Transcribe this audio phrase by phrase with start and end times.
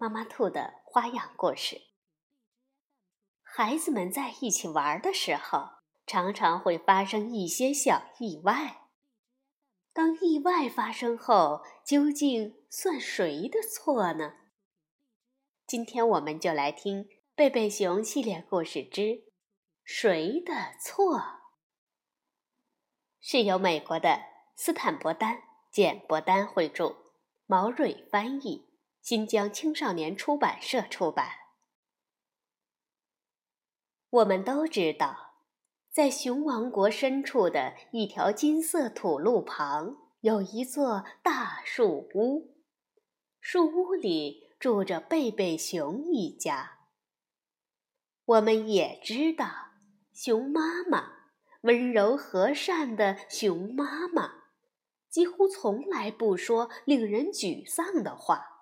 [0.00, 1.82] 妈妈兔的花样故事。
[3.42, 5.70] 孩子们在一起玩的时候，
[6.06, 8.88] 常常会发生一些小意外。
[9.92, 14.34] 当意外发生后，究竟算谁的错呢？
[15.66, 17.04] 今天我们就来听
[17.34, 19.24] 《贝贝熊系列故事之
[19.82, 21.18] 谁的错》，
[23.18, 24.20] 是由美国的
[24.54, 26.94] 斯坦伯丹、简伯丹绘著，
[27.46, 28.67] 毛蕊翻译。
[29.08, 31.30] 新疆青少年出版社出版。
[34.10, 35.46] 我们都知道，
[35.90, 42.54] 在熊王国深处的一条金色土路旁，有一座大树屋。
[43.40, 46.80] 树屋里住着贝贝熊一家。
[48.26, 49.70] 我们也知道，
[50.12, 51.12] 熊妈妈
[51.62, 54.30] 温柔和善的熊妈妈，
[55.08, 58.57] 几乎从来不说令人沮丧的话。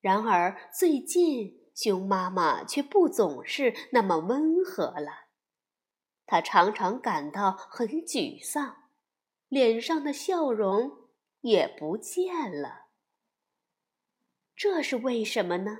[0.00, 5.28] 然而，最近熊妈妈却不总是那么温和了。
[6.26, 8.90] 她常常感到很沮丧，
[9.48, 11.08] 脸上的笑容
[11.40, 12.86] 也不见了。
[14.54, 15.78] 这是为什么呢？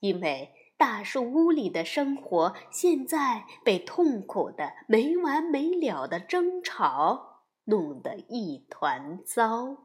[0.00, 9.83] 因为大树屋里的生活现在被痛苦的、没完没了的争吵弄得一团糟。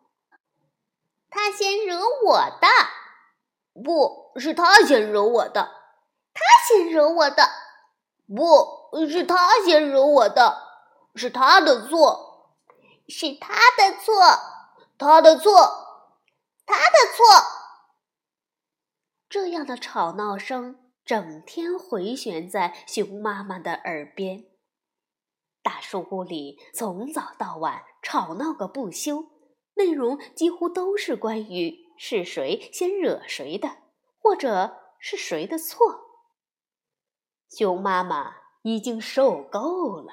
[1.30, 2.68] 他先惹我的，
[3.84, 5.70] 不是他先惹我的，
[6.34, 7.50] 他先惹我的，
[8.28, 10.58] 不是他先惹我的，
[11.16, 12.56] 是他的错，
[13.08, 14.14] 是他的错，
[14.98, 15.52] 他的错，
[16.66, 17.26] 他的错。
[19.30, 24.46] 这样的吵闹声整天回旋在熊妈妈的耳边，
[25.62, 29.26] 大树屋里从早到晚吵闹个不休。
[29.76, 33.78] 内容几乎都是关于是谁先惹谁的，
[34.20, 36.22] 或者是谁的错。
[37.50, 40.12] 熊妈妈已经受够了，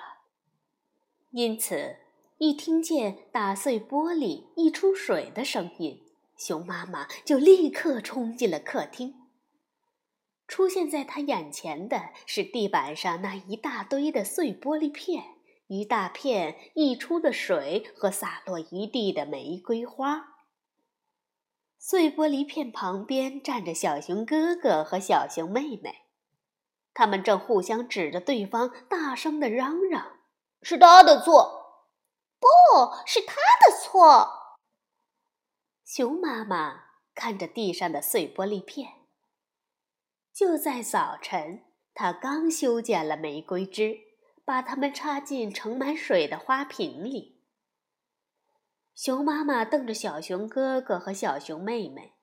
[1.31, 1.97] 因此
[2.39, 6.03] 一听见打碎玻璃、溢出水的声音，
[6.37, 9.15] 熊妈妈就立刻冲进了客厅。
[10.49, 15.36] 出现在他眼前的是地板上那一大堆的碎玻璃片。
[15.69, 20.35] 一大片溢出的水和洒落一地的玫瑰花。
[21.79, 26.07] 碎玻璃片旁边站着小熊哥哥和小熊妹妹，
[26.95, 30.19] 他们正互相指着对方，大声的嚷嚷
[30.63, 31.85] ：“是他的错，
[32.41, 32.47] 不
[33.07, 34.59] 是他的错。”
[35.85, 36.85] 熊妈妈
[37.15, 39.07] 看着地上的碎玻璃片，
[40.33, 44.06] 就在早晨，他刚修剪了玫瑰枝。
[44.47, 47.43] 把它们插进盛满水的花瓶里。
[48.95, 52.15] 熊妈妈瞪着小熊哥哥和小熊妹妹，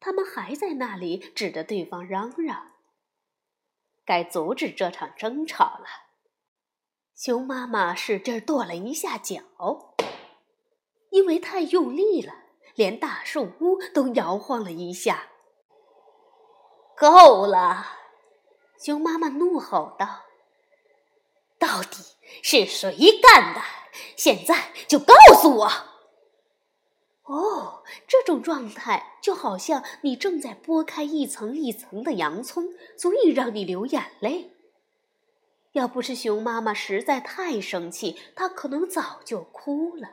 [0.00, 2.72] 他们还在那里指着对方嚷嚷。
[4.04, 5.86] 该阻止这场争吵了。
[7.14, 9.44] 熊妈妈使劲跺了一下脚，
[11.10, 12.34] 因为太用力了，
[12.74, 15.28] 连大树屋都摇晃了一下。
[16.96, 17.86] 够了！
[18.84, 20.24] 熊妈妈怒吼道。
[21.62, 22.02] 到底
[22.42, 22.92] 是谁
[23.22, 23.60] 干的？
[24.16, 25.70] 现在就告诉我！
[27.22, 32.64] 哦，这种状态就好像你正在剥开一层一层的洋葱，
[32.98, 34.50] 足以让你流眼泪。
[35.70, 40.08] 要不是熊妈妈实在太生气，她可能早就哭了。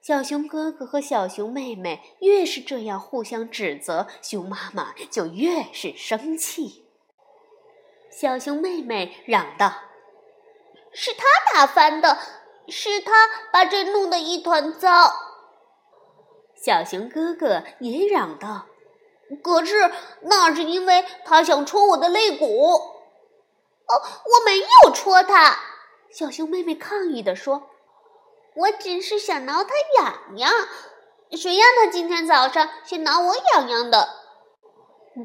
[0.00, 6.86] 小熊哥哥和小熊妹妹越是这样互相指责，熊妈妈就越是生气。
[8.10, 9.82] 小熊妹妹嚷道。
[10.98, 12.16] 是他打翻的，
[12.68, 13.12] 是他
[13.52, 15.14] 把这弄得一团糟。
[16.54, 18.64] 小熊哥哥也嚷道
[19.44, 22.46] ：“可是那是因为他想戳我的肋骨。”
[23.86, 25.58] 哦，我没有戳他。
[26.10, 27.68] 小熊妹妹抗议地说
[28.56, 30.50] ：“我只是想挠他痒痒。
[31.32, 34.08] 谁让他今天早上先挠我痒痒的？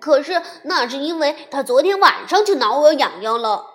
[0.02, 3.70] 可是那是因为他昨天晚上就挠我痒痒了。”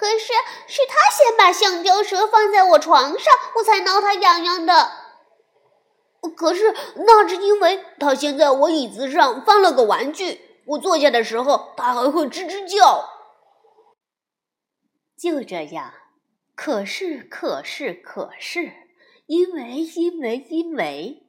[0.00, 0.32] 可是
[0.66, 4.92] 是他先把橡胶蛇放在我床上，我才挠他痒痒的。
[6.34, 13.10] 可是那是因为他先在我椅子上放了个玩具，我坐下的时候，他还会吱吱叫。
[15.18, 15.92] 就这样，
[16.54, 18.72] 可是，可是，可是，
[19.26, 21.26] 因为，因为，因为，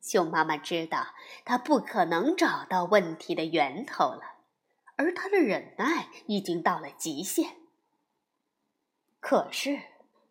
[0.00, 1.08] 熊妈妈知道
[1.44, 4.20] 她不可能找到问题的源头了，
[4.96, 7.56] 而她的忍耐已经到了极限。
[9.20, 9.80] 可是，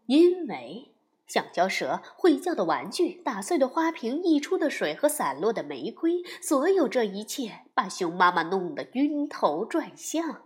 [0.08, 0.94] 因为。
[1.28, 10.42] 橡胶蛇会叫的玩具，打碎的花瓶，溢出的水和散落的玫瑰，所有这一切把熊妈妈弄得晕头转向。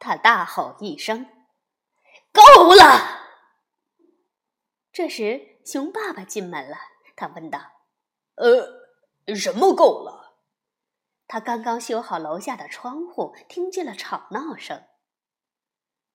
[0.00, 1.24] 他大吼一声
[2.34, 3.28] ：“够了！”
[4.90, 6.76] 这时，熊爸爸进门了。
[7.14, 7.60] 他问道
[8.34, 10.34] ：“呃，什么够了？”
[11.28, 14.82] 他刚刚修好楼下的窗户，听见了吵闹声。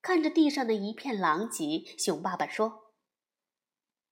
[0.06, 2.92] 看着地上的一片狼藉，熊爸爸说。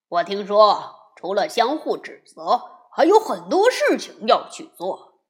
[0.07, 5.21] 我听说，除了相互指责，还有很多事情要去做。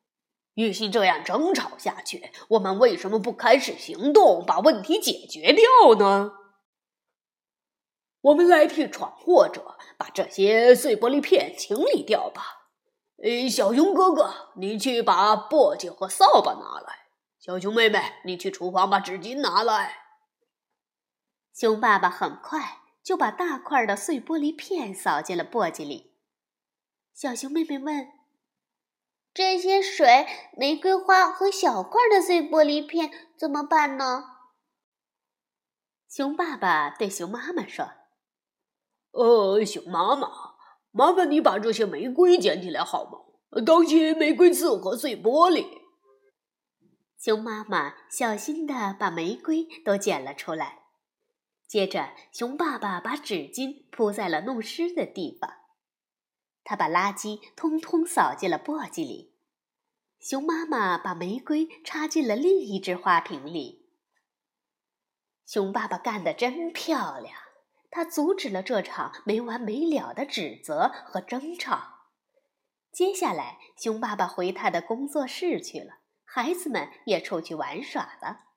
[0.54, 6.32] 与其这样争吵下去，我们为什么不开始行动，把问题解决掉呢？
[8.22, 12.70] 我们来替闯祸者把这些碎玻璃片清理掉吧。
[13.22, 16.94] 诶，小熊哥哥，你去把簸箕和扫把拿来；
[17.38, 20.03] 小熊妹妹，你去厨房把纸巾拿来。
[21.54, 22.80] 熊爸爸很快。
[23.04, 26.14] 就把大块的碎玻璃片扫进了簸箕里。
[27.14, 28.08] 小熊妹妹问
[29.36, 30.26] ：“这些水、
[30.58, 34.24] 玫瑰花和小块的碎玻璃片怎么办呢？”
[36.08, 37.90] 熊爸爸对熊妈妈说
[39.12, 40.30] ：“呃，熊妈妈，
[40.92, 43.20] 麻烦你把这些玫瑰捡起来好吗？
[43.66, 45.68] 当心玫瑰刺和碎玻璃。”
[47.20, 50.83] 熊妈妈小心的把玫瑰都捡了出来。
[51.74, 55.52] 接着，熊爸爸把纸巾铺在了弄湿的地方。
[56.64, 59.34] 他把垃圾通通扫进了簸箕里。
[60.20, 63.90] 熊妈妈把玫瑰插进了另一只花瓶里。
[65.48, 67.36] 熊爸爸干得真漂亮，
[67.90, 72.12] 他阻止了这场没完没了的指责和争吵。
[72.92, 78.53] 接下来，熊爸爸回他的工作室去了，孩子们也出去玩耍了。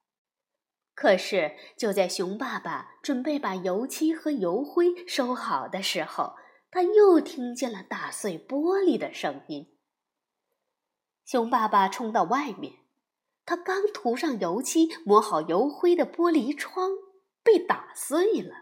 [0.96, 6.36] 可是，就在熊爸爸准备把油漆和油灰收好的时候，
[6.70, 9.76] 他又听见了打碎玻璃的声音。
[11.26, 12.76] 熊爸爸冲到外面，
[13.44, 16.92] 他刚涂上油漆、抹好油灰的玻璃窗
[17.42, 18.54] 被打碎了。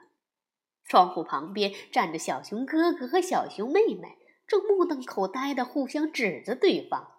[0.84, 7.12] 窗户旁边站着小熊哥哥和小熊妹妹，正目瞪口呆的互相指着对方。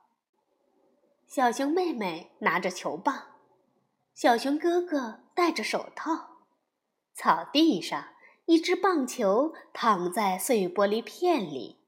[1.25, 3.34] 小熊妹妹拿着球棒。
[4.15, 6.45] 小熊哥哥戴着手套，
[7.13, 8.15] 草地上
[8.45, 11.85] 一只棒球躺在碎玻璃片里。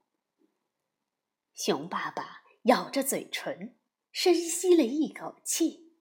[1.54, 3.78] 熊爸爸咬着嘴唇，
[4.12, 5.94] 深吸了一口气，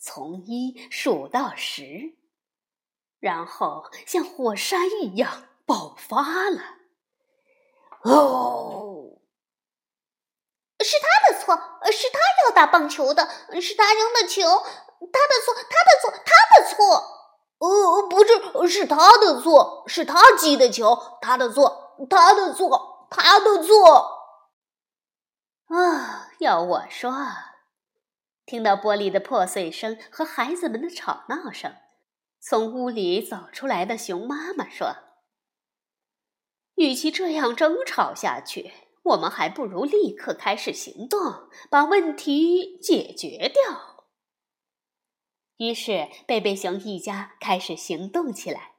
[0.00, 2.16] 从一数到十，
[3.18, 6.78] 然后像火山一样爆发了。
[8.04, 9.20] 哦，
[10.80, 11.54] 是他的错，
[11.92, 13.28] 是他要打棒球的，
[13.60, 14.40] 是他扔的球。
[15.00, 17.10] 他的错，他的错，他的错。
[17.58, 18.24] 呃，不
[18.66, 20.98] 是，是他的错，是他击的球。
[21.22, 24.10] 他的错，他的错，他的错。
[25.68, 27.12] 啊，要我说，
[28.44, 31.74] 听到玻璃的破碎声和孩子们的吵闹声，
[32.40, 34.96] 从屋里走出来的熊妈妈说
[36.76, 38.72] ：“与其这样争吵下去，
[39.04, 43.93] 我们还不如立刻开始行动，把问题解决掉。”
[45.58, 48.72] 于是，贝贝熊一家开始行动起来。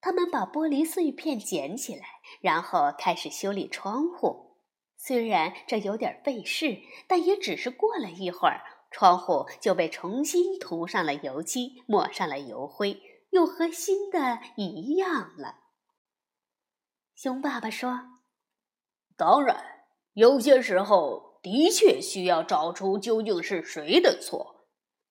[0.00, 2.04] 他们把玻璃碎片捡起来，
[2.40, 4.58] 然后开始修理窗户。
[4.96, 6.78] 虽然这有点费事，
[7.08, 15.56] 但也只是过了一会儿，窗户就被重新涂上了油漆，抹上了油灰，又和新的一样了。
[17.16, 18.02] 熊爸爸说
[19.16, 24.53] ：“当然，有些时候的确需要找出究竟是谁的错。”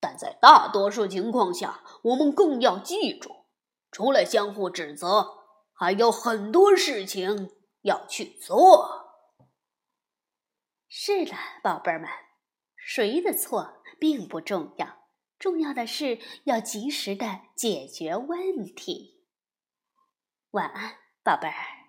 [0.03, 3.45] 但在大多数情况下，我们更要记住，
[3.89, 7.51] 除了相互指责，还有很多事情
[7.83, 9.29] 要去做。
[10.89, 11.31] 是的，
[11.63, 12.10] 宝贝儿们，
[12.75, 15.07] 谁的错并不重要，
[15.39, 19.24] 重要的是要及时的解决问题。
[20.51, 21.83] 晚安，宝贝儿。